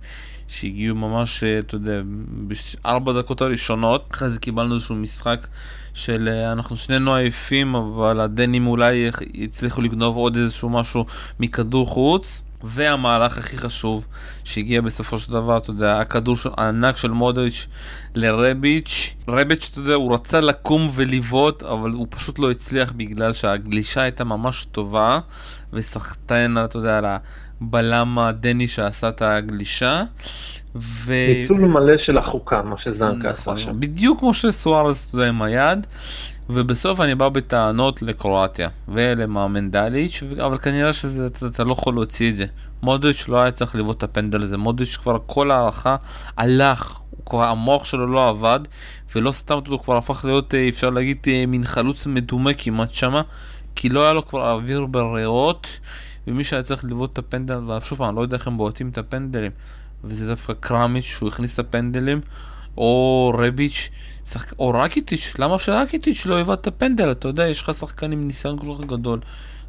[0.47, 5.47] שהגיעו ממש, אה, אתה יודע, בארבע דקות הראשונות, אחרי זה קיבלנו איזשהו משחק
[5.93, 9.09] של אה, אנחנו שנינו עייפים, אבל הדנים אולי
[9.43, 11.05] הצליחו לגנוב עוד איזשהו משהו
[11.39, 12.43] מכדור חוץ.
[12.63, 14.07] והמהלך הכי חשוב
[14.43, 17.67] שהגיע בסופו של דבר, אתה יודע, הכדור הענק של מודריץ'
[18.15, 24.01] לרביץ', רביץ', אתה יודע, הוא רצה לקום ולבעוט, אבל הוא פשוט לא הצליח בגלל שהגלישה
[24.01, 25.19] הייתה ממש טובה,
[25.73, 27.05] וסחטיין, אתה יודע, על
[27.61, 30.03] הבלם הדני שעשה את הגלישה.
[30.75, 31.13] ו...
[31.27, 33.79] ניצול מלא של החוקה, מה שזנקה עשה נכון, שם.
[33.79, 35.87] בדיוק כמו שסוארס, אתה יודע, עם היד.
[36.49, 42.29] ובסוף אני בא בטענות לקרואטיה ולמאמן דליץ', אבל כנראה שזה, אתה, אתה לא יכול להוציא
[42.29, 42.45] את זה.
[42.81, 45.95] מודריץ' לא היה צריך לבעוט את הפנדל הזה, מודריץ' כבר כל הערכה
[46.37, 48.59] הלך, כבר, המוח שלו לא עבד,
[49.15, 53.21] ולא סתם אותו כבר הפך להיות, אה, אפשר להגיד, אה, מין חלוץ מדומה כמעט שמה,
[53.75, 55.79] כי לא היה לו כבר אוויר בריאות,
[56.27, 59.51] ומי שהיה צריך לבעוט את הפנדל, ושוב פעם, לא יודע איך הם בועטים את הפנדלים,
[60.03, 62.21] וזה דווקא קרמיץ' שהוא הכניס את הפנדלים,
[62.77, 63.89] או רביץ'.
[64.29, 64.53] שחק...
[64.59, 67.11] או רקיטיץ', למה שרקיטיץ' לא יבעט את הפנדל?
[67.11, 69.19] אתה יודע, יש לך שחקן עם ניסיון כל כך גדול.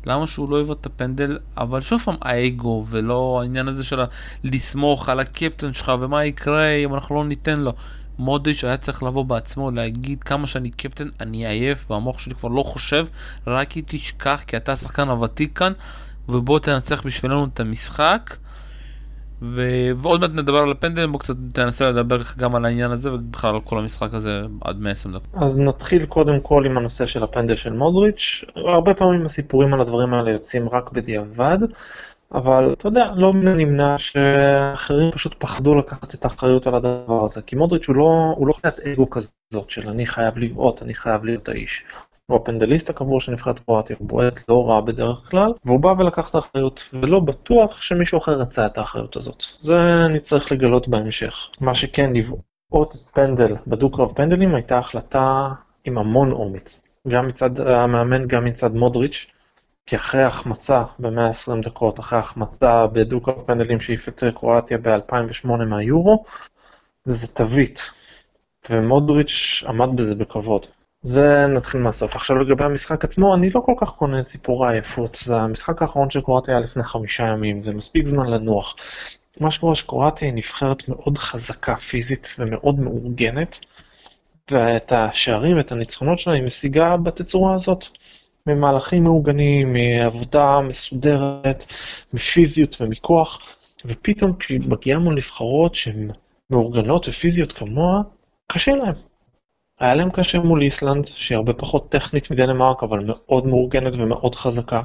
[0.07, 1.39] למה שהוא לא יבעט את הפנדל?
[1.57, 4.01] אבל שוב פעם, האגו, ולא העניין הזה של
[4.45, 7.73] לסמוך על הקפטן שלך, ומה יקרה אם אנחנו לא ניתן לו.
[8.19, 12.63] מודיש היה צריך לבוא בעצמו, להגיד כמה שאני קפטן, אני עייף, והמוח שלי כבר לא
[12.63, 13.07] חושב,
[13.47, 15.73] רק היא תשכח, כי אתה השחקן הוותיק כאן,
[16.29, 18.37] ובוא תנצח בשבילנו את המשחק.
[19.43, 19.63] ו...
[19.97, 23.61] ועוד מעט נדבר על הפנדלים, בוא קצת תנסה לדבר גם על העניין הזה ובכלל על
[23.61, 25.43] כל המשחק הזה עד 120 דקות.
[25.43, 28.45] אז נתחיל קודם כל עם הנושא של הפנדל של מודריץ'.
[28.57, 31.59] הרבה פעמים הסיפורים על הדברים האלה יוצאים רק בדיעבד,
[32.35, 37.43] אבל אתה יודע, לא מן הנמנע שאחרים פשוט פחדו לקחת את האחריות על הדבר הזה,
[37.43, 41.25] כי מודריץ' הוא לא, הוא לא חיית אגו כזאת של אני חייב לבעוט, אני חייב
[41.25, 41.85] להיות האיש.
[42.31, 46.31] הוא הפנדליסט הקבוע של נבחרת קרואטיה, הוא בועט לא רע בדרך כלל, והוא בא ולקח
[46.31, 49.45] את האחריות, ולא בטוח שמישהו אחר רצה את האחריות הזאת.
[49.61, 49.77] זה
[50.23, 51.51] צריך לגלות בהמשך.
[51.61, 55.49] מה שכן, לבעוט פנדל בדו-קרב פנדלים הייתה החלטה
[55.85, 56.87] עם המון אומץ.
[57.09, 59.27] גם מצד המאמן, גם מצד מודריץ',
[59.87, 66.25] כי אחרי החמצה ב-120 דקות, אחרי החמצה בדו-קרב פנדלים שהעיף את קרואטיה ב-2008 מהיורו,
[67.05, 67.91] זה תווית.
[68.71, 70.67] ומודריץ' עמד בזה בכבוד.
[71.03, 72.17] זה נתחיל מהסוף.
[72.17, 76.11] עכשיו לגבי המשחק עצמו, אני לא כל כך קונה את סיפור העייפות, זה המשחק האחרון
[76.11, 78.77] של קרואטיה היה לפני חמישה ימים, זה מספיק זמן לנוח.
[79.41, 83.59] מה שקורה שקרואטיה היא נבחרת מאוד חזקה פיזית ומאוד מאורגנת,
[84.51, 87.87] ואת השערים ואת הניצחונות שלה היא משיגה בתצורה הזאת.
[88.47, 91.65] ממהלכים מאורגנים, מעבודה מסודרת,
[92.15, 93.41] מפיזיות ומכוח,
[93.85, 96.11] ופתאום כשהיא מגיעה מול נבחרות שהן
[96.51, 98.03] מאורגנות ופיזיות כמוה,
[98.47, 98.95] קשה להם.
[99.81, 104.83] היה להם קשה מול איסלנד, שהיא הרבה פחות טכנית מדנמרק, אבל מאוד מאורגנת ומאוד חזקה.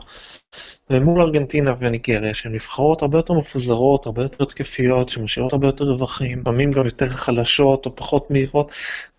[0.89, 6.39] ומול ארגנטינה וניגריה, שהן נבחרות הרבה יותר מפוזרות, הרבה יותר התקפיות, שמשאירות הרבה יותר רווחים,
[6.39, 8.71] לפעמים גם יותר חלשות או פחות מהירות.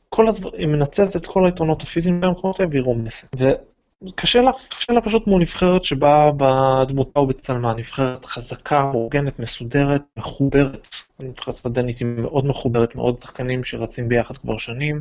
[0.08, 3.36] כל הדברים, היא מנצלת את כל היתרונות הפיזיים במקומות האלה והיא רומסת.
[3.38, 10.88] וקשה לה, קשה לה פשוט מול נבחרת שבאה בדמותה ובצלמה, נבחרת חזקה, מאורגנת, מסודרת, מחוברת.
[11.18, 15.00] הנבחרת הדנית היא מאוד מחוברת, מאוד שחקנים שרצים ביחד כבר שנים.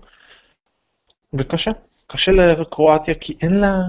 [1.33, 1.71] וקשה.
[2.07, 3.79] קשה לקרואטיה כי אין לה,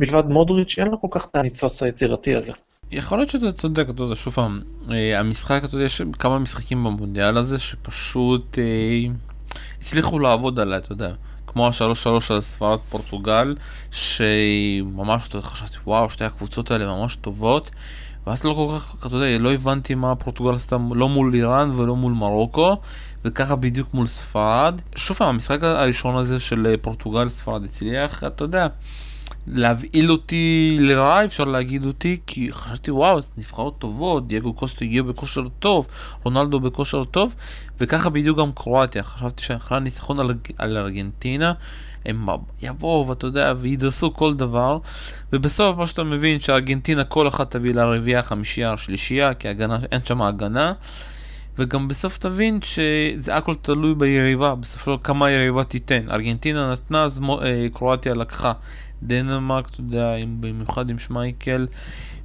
[0.00, 2.52] מלבד מודריץ', אין לה כל כך את הניצוץ היצירתי הזה.
[2.90, 6.84] יכול להיות שאתה צודק, אתה יודע, שוב פעם, אה, המשחק, אתה יודע, יש כמה משחקים
[6.84, 9.12] במונדיאל הזה שפשוט אה,
[9.80, 11.12] הצליחו לעבוד עליה, אתה יודע.
[11.46, 13.54] כמו השלוש שלוש על ספרד פורטוגל,
[13.90, 17.70] שממש, אתה יודע, חשבתי, וואו, שתי הקבוצות האלה ממש טובות.
[18.26, 21.96] ואז לא כל כך, אתה יודע, לא הבנתי מה פורטוגל עשתה לא מול איראן ולא
[21.96, 22.76] מול מרוקו,
[23.24, 24.80] וככה בדיוק מול ספרד.
[24.96, 28.66] שוב פעם, המשחק הראשון הזה של אה, פורטוגל ספרד הצליח, אתה יודע,
[29.46, 35.48] להבהיל אותי לרעה, אפשר להגיד אותי, כי חשבתי, וואו, נבחרות טובות, דייגו קוסטו הגיע בכושר
[35.58, 35.86] טוב,
[36.24, 37.34] רונלדו בכושר טוב,
[37.80, 39.02] וככה בדיוק גם קרואטיה.
[39.02, 41.52] חשבתי שאחרי הניצחון על, על ארגנטינה,
[42.06, 42.26] הם
[42.62, 44.78] יבואו, ואתה יודע, וידרסו כל דבר,
[45.32, 50.22] ובסוף מה שאתה מבין, שארגנטינה כל אחת תביא לרביעייה, חמישייה, שלישייה, כי הגנה, אין שם
[50.22, 50.72] הגנה.
[51.58, 56.10] וגם בסוף תבין שזה הכל תלוי ביריבה, בסופו של כמה היריבה תיתן.
[56.10, 58.52] ארגנטינה נתנה, אז אה, קרואטיה לקחה.
[59.02, 61.66] דנמרק, אתה יודע, במיוחד עם שמייקל,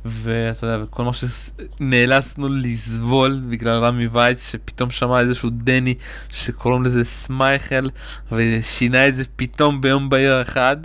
[0.05, 5.93] ואתה יודע, וכל מה שנאלצנו לסבול בגלל רמי וייץ, שפתאום שמע איזשהו דני
[6.29, 7.89] שקוראים לזה סמייכל,
[8.31, 10.77] ושינה את זה פתאום ביום בהיר אחד,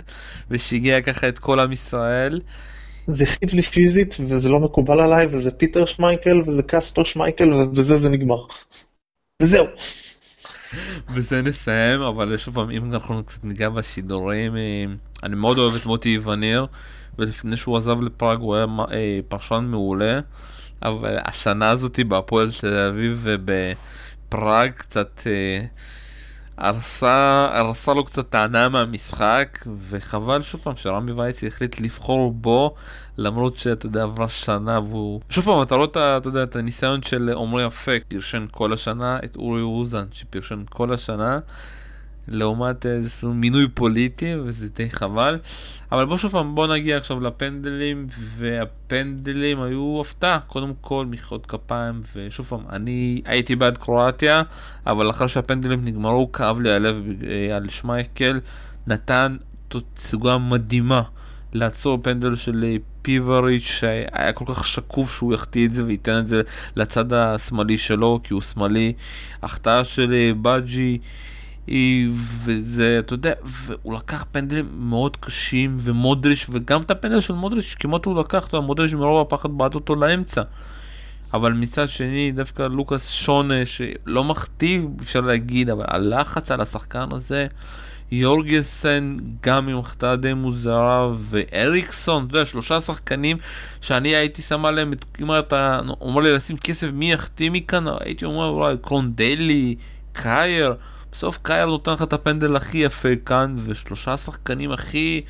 [0.51, 2.39] ושיגע ככה את כל עם ישראל.
[3.07, 7.97] זה הכאיב לי פיזית וזה לא מקובל עליי וזה פיטר שמייקל וזה קספר שמייקל ובזה
[7.97, 8.45] זה נגמר.
[9.41, 9.65] וזהו.
[11.15, 14.85] בזה נסיים, אבל שוב פעם, אם אנחנו קצת ניגע בשידורים, אה,
[15.23, 16.65] אני מאוד אוהב את מוטי וניר,
[17.19, 20.19] ולפני שהוא עזב לפראג הוא היה אה, פרשן מעולה,
[20.81, 25.65] אבל השנה הזאתי בהפועל תל אביב ובפראג קצת אה,
[26.57, 32.75] הרסה, הרסה לו קצת את ההנאה מהמשחק, וחבל שוב פעם שרמי וייצי החליט לבחור בו,
[33.17, 35.21] למרות שאתה יודע, עברה שנה והוא...
[35.29, 39.61] שוב פעם, אתה רואה, יודע, את הניסיון של עמרי אפק, פרשן כל השנה, את אורי
[39.61, 41.39] אוזן, שפרשן כל השנה.
[42.27, 45.37] לעומת איזשהו מינוי פוליטי, וזה די חבל.
[45.91, 50.39] אבל בוא שוב פעם, בוא נגיע עכשיו לפנדלים, והפנדלים היו הפתעה.
[50.39, 54.41] קודם כל, מחיאות כפיים, ושוב פעם, אני הייתי בעד קרואטיה,
[54.87, 58.39] אבל אחרי שהפנדלים נגמרו, כאב לי הלב אה, על שמייקל.
[58.87, 61.01] נתן תצוגה מדהימה
[61.53, 66.27] לעצור פנדל של אה, פיבריץ' שהיה כל כך שקוף שהוא יחטיא את זה וייתן את
[66.27, 66.41] זה
[66.75, 68.93] לצד השמאלי שלו, כי הוא שמאלי.
[69.43, 70.97] החטאה של אה, בג'י.
[72.45, 78.05] וזה, אתה יודע, והוא לקח פנדלים מאוד קשים, ומודריש, וגם את הפנדל של מודריש, כמעט
[78.05, 80.41] הוא לקח, יודע, מודריש מרוב הפחד בעט אותו לאמצע.
[81.33, 87.47] אבל מצד שני, דווקא לוקאס שונה, שלא מחטיא, אפשר להגיד, אבל הלחץ על השחקן הזה,
[88.11, 93.37] יורגסן גם עם החטאה די מוזרה, ואריקסון, אתה יודע, שלושה שחקנים
[93.81, 97.85] שאני הייתי שם עליהם, אם אתה אומר לי לשים כסף, מי יחטיא מכאן?
[97.99, 99.75] הייתי אומר אולי קרונדלי,
[100.13, 100.73] קרייר.
[101.15, 105.21] בסוף קאייר נותן לך את הפנדל הכי יפה כאן, ושלושה שחקנים הכי,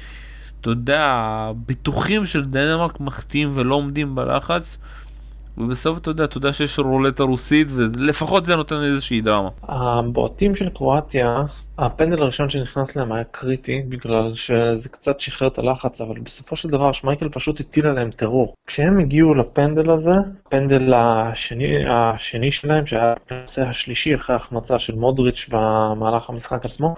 [0.62, 4.78] אתה יודע, בטוחים של דנמרק מחטיאים ולא עומדים בלחץ.
[5.58, 9.50] ובסוף אתה יודע, אתה יודע שיש רולטה רוסית, ולפחות זה נותן איזושהי דרמה.
[9.64, 11.42] הבועטים של קרואטיה,
[11.78, 16.70] הפנדל הראשון שנכנס להם היה קריטי, בגלל שזה קצת שחרר את הלחץ, אבל בסופו של
[16.70, 18.54] דבר שמייקל פשוט הטיל עליהם טרור.
[18.68, 20.14] כשהם הגיעו לפנדל הזה,
[20.48, 26.96] הפנדל השני, השני שלהם, שהיה הנושא השלישי אחרי החמצה של מודריץ' במהלך המשחק עצמו,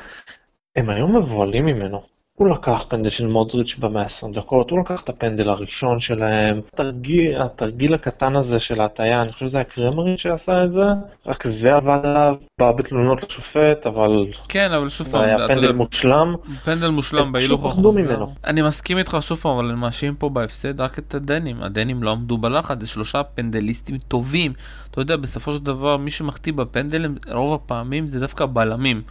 [0.75, 2.16] הם היו מבוהלים ממנו.
[2.37, 6.61] הוא לקח פנדל של מודריץ' ב-120 דקות, הוא לקח את הפנדל הראשון שלהם.
[6.73, 10.85] התרגיל, התרגיל הקטן הזה של ההטייה, אני חושב שזה היה קרמרית שעשה את זה,
[11.25, 14.25] רק זה עבד עליו, בא בתלונות לשופט, אבל...
[14.47, 16.35] כן, אבל שוב פעם, היה פנדל מושלם.
[16.63, 18.25] פנדל מושלם בהילוך החוזר.
[18.43, 21.63] אני מסכים איתך שוב פעם, אבל אני מאשים פה בהפסד רק את הדנים.
[21.63, 24.53] הדנים לא עמדו בלחץ, זה שלושה פנדליסטים טובים.
[24.91, 29.01] אתה יודע, בסופו של דבר, מי שמחטיא בפנדלים, רוב הפעמים זה דווקא בלמים.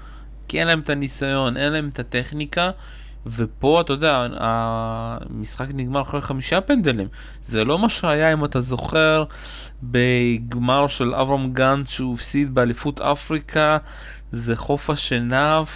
[0.49, 2.71] כי אין להם את הניסיון, אין להם את הטכניקה.
[3.27, 7.09] ופה אתה יודע, המשחק נגמר אחרי חמישה פנדלים.
[7.43, 9.25] זה לא מה שהיה, אם אתה זוכר,
[9.83, 13.79] בגמר של אברהם גנץ שהוא הפסיד באליפות אפריקה,
[14.33, 15.67] זה חוף השנהב.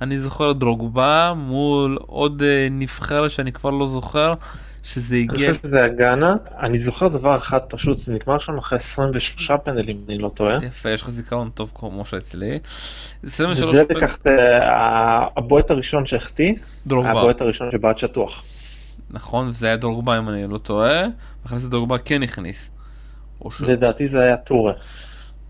[0.00, 4.34] אני זוכר דרוגבה מול עוד אה, נבחרת שאני כבר לא זוכר.
[4.82, 5.46] שזה הגיע...
[5.46, 6.36] אני חושב שזה הגאנה.
[6.58, 10.58] אני זוכר דבר אחד פשוט, זה נגמר שם אחרי 23 פנדלים, אני לא טועה.
[10.62, 12.58] יפה, יש לך זיכרון טוב כמו שאצלי.
[13.24, 16.54] 23 וזה לקחת, אה, הבועט הראשון שהחטיא.
[16.90, 18.44] הבועט הראשון שבעט שטוח.
[19.10, 21.06] נכון, וזה היה דרוגבה אם אני לא טועה,
[21.44, 22.70] ואחרי זה דרוגבה כן הכניס.
[23.60, 24.72] לדעתי זה היה טורה.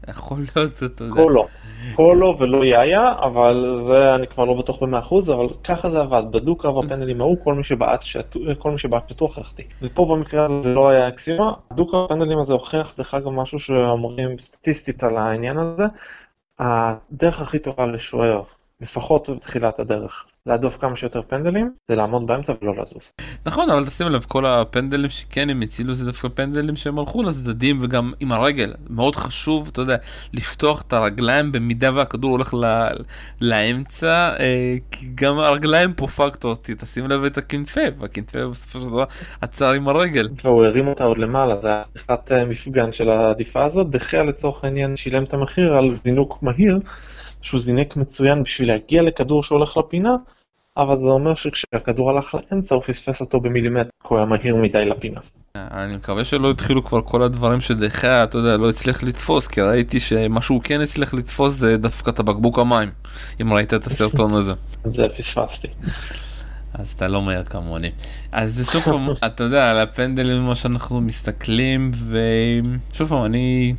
[0.09, 1.23] יכול להיות, אתה יודע.
[1.23, 1.47] קולו.
[1.95, 6.23] קולו ולא יאיה, אבל זה אני כבר לא בטוח במאה אחוז, אבל ככה זה עבד.
[6.31, 7.65] בדו-קרב הפנדלים ההוא, כל מי
[8.79, 9.65] שבעט שטוח החטיא.
[9.83, 11.53] ופה במקרה הזה זה לא היה אקסיומה.
[11.73, 15.85] דו-קרב הפנדלים הזה הוכיח דרך אגב משהו שאומרים סטטיסטית על העניין הזה.
[16.59, 18.43] הדרך הכי טובה לשוער,
[18.81, 23.13] לפחות בתחילת הדרך, להדוף כמה שיותר פנדלים, זה לעמוד באמצע ולא לזוז.
[23.47, 27.79] נכון, אבל תשים לב, כל הפנדלים שכן הם הצילו זה דווקא פנדלים שהם הלכו לצדדים
[27.83, 28.75] וגם עם הרגל.
[28.91, 29.97] מאוד חשוב, אתה יודע,
[30.33, 32.87] לפתוח את הרגליים במידה והכדור הולך ל...
[33.41, 39.05] לאמצע, אה, כי גם הרגליים פה פקטור, תשים לב את הכנפה, והכנפה בסופו של דבר
[39.41, 40.29] עצר עם הרגל.
[40.45, 44.65] והוא הרים אותה עוד למעלה, זה היה פתיחת אה, מפגן של העדיפה הזאת, דחיה לצורך
[44.65, 46.79] העניין שילם את המחיר על זינוק מהיר.
[47.43, 50.17] שהוא זינק מצוין בשביל להגיע לכדור שהולך לפינה,
[50.77, 54.85] אבל זה אומר שכשהכדור הלך לאמצע הוא פספס אותו במילימטר, כי הוא היה מהיר מדי
[54.85, 55.21] לפינה.
[55.55, 60.01] אני מקווה שלא התחילו כבר כל הדברים שדחיה, אתה יודע, לא הצליח לתפוס, כי ראיתי
[60.01, 62.91] שמה שהוא כן הצליח לתפוס זה דווקא את הבקבוק המים,
[63.41, 64.55] אם ראית את הסרטון הזה.
[64.85, 65.69] זה פספסתי.
[66.75, 67.91] אז אתה לא מהר כמוני.
[68.33, 71.93] אז שוב פעם, אתה יודע, על הפנדלים מה שאנחנו מסתכלים,
[72.93, 73.75] ושוב פעם, אני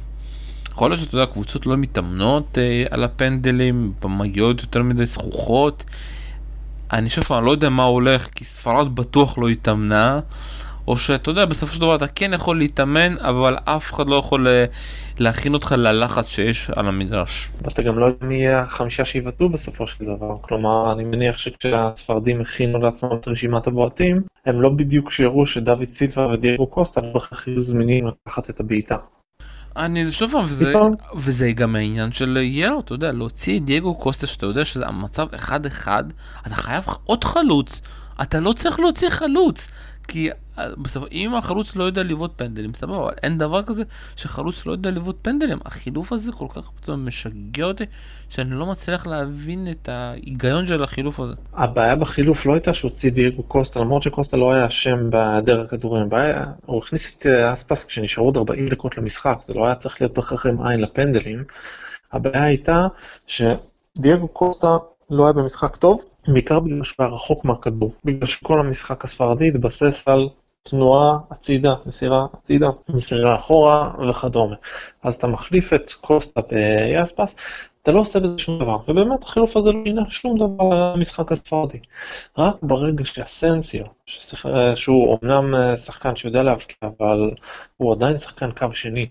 [0.71, 5.85] יכול להיות שאתה יודע, קבוצות לא מתאמנות אה, על הפנדלים, במגיעות יותר מדי זכוכות.
[6.93, 10.19] אני שוב פעם לא יודע מה הולך, כי ספרד בטוח לא התאמנה.
[10.87, 14.47] או שאתה יודע, בסופו של דבר אתה כן יכול להתאמן, אבל אף אחד לא יכול
[14.47, 14.65] אה,
[15.19, 17.49] להכין אותך ללחץ שיש על המגרש.
[17.61, 20.35] ואתה גם לא יודע מי יהיה החמישה שיבעטו בסופו של דבר.
[20.41, 26.27] כלומר, אני מניח שכשהספרדים הכינו לעצמם את רשימת הבועטים, הם לא בדיוק שיראו שדוד סילבה
[26.27, 28.95] ודייגו קוסטה לא יהיו זמינים לקחת את הבעיטה.
[29.77, 30.73] אני, שוב פעם, וזה,
[31.15, 35.27] וזה גם העניין של יאללה, אתה יודע, להוציא את דייגו קוסטה, שאתה יודע שזה המצב
[35.35, 36.03] אחד-אחד,
[36.47, 37.81] אתה חייב עוד חלוץ.
[38.21, 39.67] אתה לא צריך להוציא חלוץ.
[40.07, 40.29] כי
[40.77, 43.83] בסוף, אם החלוץ לא יודע לבעוט פנדלים, סבבה, אבל אין דבר כזה
[44.15, 45.57] שחלוץ לא יודע לבעוט פנדלים.
[45.65, 47.83] החילוף הזה כל כך פתאום משגע אותי,
[48.29, 51.33] שאני לא מצליח להבין את ההיגיון של החילוף הזה.
[51.53, 56.45] הבעיה בחילוף לא הייתה שהוציא דייגו קוסטה, למרות שקוסטה לא היה אשם בהיעדר הכדורים, הבעיה,
[56.65, 60.13] הוא הכניס את אה, אספס כשנשארו עוד 40 דקות למשחק, זה לא היה צריך להיות
[60.13, 61.43] בהכרח עם עין לפנדלים.
[62.11, 62.87] הבעיה הייתה
[63.27, 64.77] שדייגו קוסטה
[65.11, 70.03] לא היה במשחק טוב, בעיקר בגלל שהוא היה רחוק מהכדור, בגלל שכל המשחק הספרדי התבסס
[70.05, 70.29] על
[70.63, 74.55] תנועה הצידה, מסירה הצידה, מסירה אחורה וכדומה.
[75.03, 77.35] אז אתה מחליף את קוסטה ביאספס,
[77.81, 81.79] אתה לא עושה בזה שום דבר, ובאמת החילוף הזה לא שינה שום דבר למשחק הספרדי.
[82.37, 84.45] רק ברגע שאסנסיו, ששיח...
[84.75, 87.31] שהוא אומנם אה, שחקן שיודע להבקיע, אבל
[87.77, 89.09] הוא עדיין שחקן קו שני,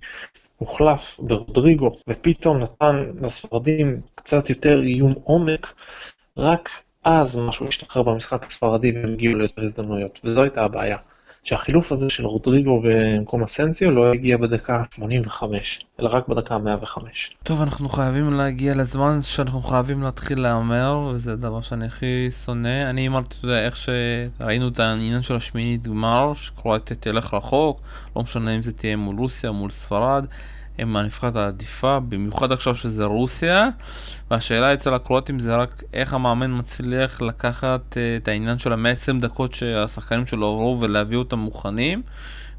[0.58, 5.74] הוחלף ברודריגו, ופתאום נתן לספרדים קצת יותר איום עומק,
[6.36, 6.70] רק
[7.04, 10.96] אז משהו השתחרר במשחק הספרדי והם הגיעו ליותר הזדמנויות, וזו הייתה הבעיה.
[11.42, 17.36] שהחילוף הזה של רודריגו במקום אסנסיו לא הגיע בדקה 85, אלא רק בדקה 105.
[17.42, 22.90] טוב, אנחנו חייבים להגיע לזמן שאנחנו חייבים להתחיל להמר, וזה הדבר שאני הכי שונא.
[22.90, 27.80] אני אמרתי, אתה יודע, איך שראינו את העניין של השמינית גמר, שקרואטיה תלך רחוק,
[28.16, 30.26] לא משנה אם זה תהיה מול רוסיה, מול ספרד,
[30.78, 33.68] הם הנבחרת העדיפה, במיוחד עכשיו שזה רוסיה,
[34.30, 39.54] והשאלה אצל הקרואטים זה רק איך המאמן מצליח לקחת אה, את העניין של ה-120 דקות
[39.54, 42.02] שהשחקנים שלו עברו ולהביא אותם מוכנים.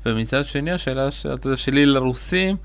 [0.06, 2.56] ומצד שני השאלה ש- שלי לרוסים,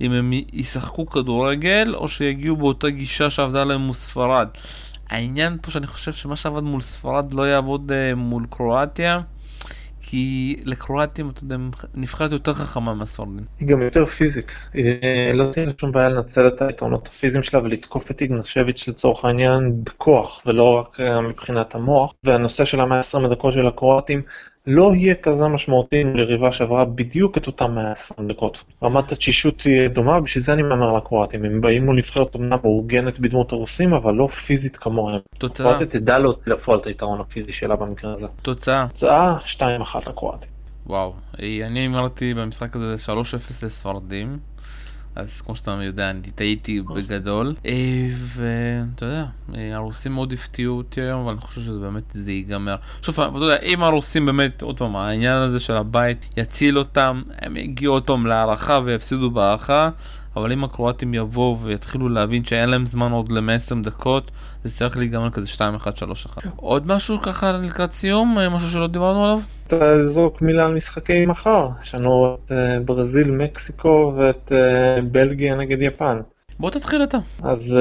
[0.00, 4.48] אם הם ישחקו כדורגל או שיגיעו באותה גישה שעבדה להם מול ספרד.
[5.10, 9.20] העניין פה שאני חושב שמה שעבד מול ספרד לא יעבוד אה, מול קרואטיה,
[10.12, 11.56] כי לקרואטים, אתה יודע,
[11.94, 13.44] נבחרת יותר חכמה מהספרדים.
[13.60, 17.60] היא גם יותר פיזית, היא לא תהיה לה שום בעיה לנצל את היתרונות הפיזיים שלה
[17.60, 23.54] ולתקוף את איגנשביץ' לצורך העניין בכוח ולא רק אה, מבחינת המוח והנושא של ה-120 הדקות
[23.54, 24.20] של הקרואטים
[24.66, 28.64] לא יהיה כזה משמעותי מול יריבה שעברה בדיוק את אותם 120 דקות.
[28.82, 33.18] רמת התשישות תהיה דומה, בשביל זה אני מהמר לקרואטים, הם באים מול נבחרת אומנם מאורגנת
[33.18, 35.20] בדמות הרוסים אבל לא פיזית כמוהם.
[35.38, 38.26] תוצאה, קרואטיה תדע להוציא לפועל את היתרון הפיזי שלה במקרה הזה.
[38.42, 38.86] תוצאה.
[38.88, 39.62] תוצאה 2-1
[40.06, 40.50] לקרואטים.
[40.86, 44.38] וואו, אה, אני אמרתי במשחק הזה 3-0 לספרדים,
[45.16, 51.00] אז כמו שאתה יודע, אני טעיתי בגדול, אה, ואתה יודע, אה, הרוסים מאוד הפתיעו אותי
[51.00, 52.76] היום, אבל אני חושב שזה באמת, זה ייגמר.
[53.02, 57.22] שוב פעם, אתה יודע, אם הרוסים באמת, עוד פעם, העניין הזה של הבית יציל אותם,
[57.38, 59.90] הם יגיעו עוד פעם להערכה ויפסידו בהערכה.
[60.36, 64.30] אבל אם הקרואטים יבואו ויתחילו להבין שאין להם זמן עוד ל-120 דקות,
[64.64, 65.46] זה צריך להיגמר כזה
[66.36, 66.48] 2-1-3-1.
[66.56, 68.38] עוד משהו ככה לקראת סיום?
[68.38, 69.40] אה, משהו שלא דיברנו עליו?
[69.62, 75.56] רוצה לזרוק מילה על משחקי מחר, יש לנו את אה, ברזיל, מקסיקו ואת אה, בלגיה
[75.56, 76.20] נגד יפן.
[76.58, 77.18] בוא תתחיל אתה.
[77.42, 77.76] אז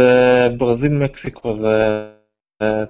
[0.58, 2.06] ברזיל, מקסיקו זה
[2.62, 2.84] אה,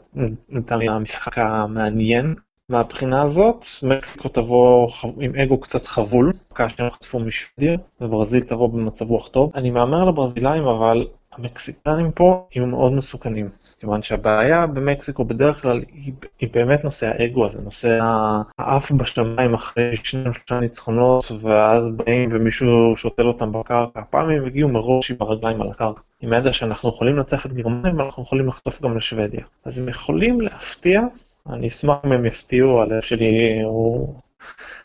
[0.50, 2.36] לטעמי המשחק המעניין
[2.70, 3.66] מהבחינה הזאת.
[3.84, 9.52] מקסיקו תבוא עם אגו קצת חבול, כאשר הם חטפו משוודיה, וברזיל תבוא במצב רוח טוב.
[9.56, 16.14] אני מהמר לברזילאים אבל המקסיקנים פה יהיו מאוד מסוכנים, כיוון שהבעיה במקסיקו בדרך כלל היא,
[16.40, 22.30] היא באמת נושא האגו הזה, נושא ה- העף בשמיים אחרי שניים שלושה ניצחונות, ואז באים
[22.32, 24.00] ומישהו שותל אותם בקרקע.
[24.00, 26.02] הפעם הם הגיעו מראש עם הרגליים על הקרקע.
[26.22, 29.44] עם הידע שאנחנו יכולים לנצח את גרמניה, אנחנו יכולים לחטוף גם לשוודיה.
[29.66, 31.02] אז הם יכולים להפתיע,
[31.50, 34.16] אני אשמח אם הם יפתיעו, הלב שלי הוא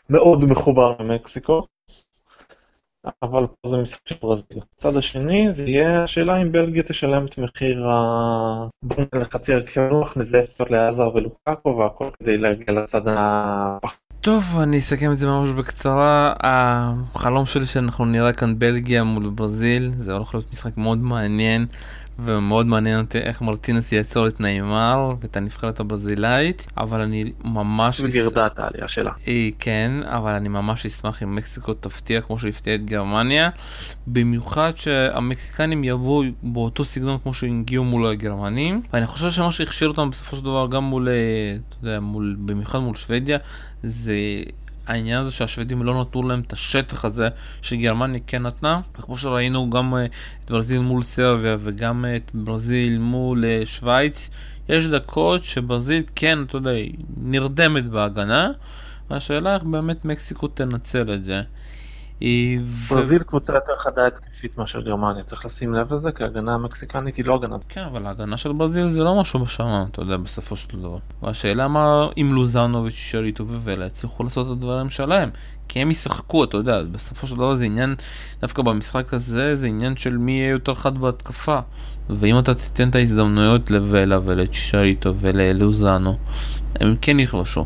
[0.09, 1.63] מאוד מחובר למקסיקו.
[3.23, 4.59] אבל פה זה משחק של ברזיל.
[4.77, 8.67] הצד השני זה יהיה השאלה אם בלגיה תשלם את מחיר ה...
[8.83, 13.97] בוא נלך לחצי הרכב נוח, נזהה קצת לעזר ולוקאקו והכל כדי להגיע לצד הפח.
[14.21, 16.33] טוב, אני אסכם את זה ממש בקצרה.
[16.39, 21.65] החלום שלי שאנחנו נראה כאן בלגיה מול ברזיל, זה הולך להיות משחק מאוד מעניין,
[22.19, 27.99] ומאוד מעניין אותי איך מרטינס יעצור את נעימר ואת הנבחרת הברזילאית, אבל אני ממש...
[27.99, 29.11] וגירדה העלייה שלה.
[29.27, 33.49] אה, כן, אבל אני ממש אשמח אם מקסיקו תפתיע כמו שהפתיעה את גרמניה,
[34.07, 40.09] במיוחד שהמקסיקנים יבואו באותו סגנון כמו שהם הגיעו מול הגרמנים, ואני חושב שמה שהכשיר אותם
[40.09, 41.13] בסופו של דבר גם מול, אה,
[41.69, 43.37] אתה יודע, מול, במיוחד מול שוודיה,
[43.83, 44.13] זה
[44.87, 47.29] העניין הזה שהשוודים לא נתנו להם את השטח הזה
[47.61, 52.97] שגרמניה כן נתנה, וכמו שראינו גם אה, את ברזיל מול סרביה וגם אה, את ברזיל
[52.97, 54.29] מול אה, שווייץ,
[54.69, 56.71] יש דקות שברזיל כן, אתה יודע,
[57.17, 58.49] נרדמת בהגנה,
[59.09, 61.41] והשאלה איך באמת מקסיקו תנצל את זה.
[62.21, 67.15] ו- ברזיל קבוצה יותר חדה התקפית מאשר גרמניה, צריך לשים לב לזה, כי ההגנה המקסיקנית
[67.15, 67.55] היא לא הגנה.
[67.69, 70.97] כן, אבל ההגנה של ברזיל זה לא משהו בשמיים, אתה יודע, בסופו של דבר.
[71.23, 75.29] והשאלה מה אם לוזנוביץ', שריטו ווולה יצליחו לעשות את הדברים שלהם.
[75.67, 77.95] כי הם ישחקו, אתה יודע, בסופו של דבר זה עניין,
[78.41, 81.59] דווקא במשחק הזה, זה עניין של מי יהיה יותר חד בהתקפה.
[82.09, 86.17] ואם אתה תיתן את ההזדמנויות לוולה ולצ'ייטו וללוזאנו,
[86.79, 87.65] הם כן יכבשו.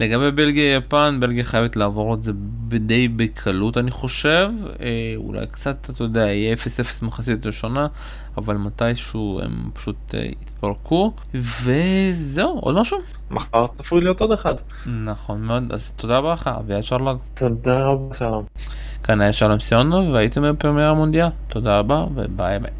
[0.00, 2.32] לגבי בלגיה-יפן, בלגיה חייבת לעבור את זה
[2.78, 4.50] די בקלות אני חושב,
[4.80, 6.58] אה, אולי קצת, אתה יודע, יהיה 0-0
[7.02, 7.86] מחצית ראשונה,
[8.36, 12.98] אבל מתישהו הם פשוט אה, יתפרקו, וזהו, עוד משהו?
[13.30, 14.54] מחר צפוי להיות עוד אחד.
[14.86, 17.16] נכון מאוד, אז תודה רבה לך, אביעד שרלג.
[17.34, 18.44] תודה רבה, שלום.
[19.02, 21.28] כאן היה שלום סיונו, והייתם בפרמייר המונדיאל.
[21.48, 22.76] תודה רבה, וביי ביי.